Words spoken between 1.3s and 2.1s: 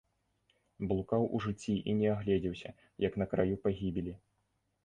у жыцці і не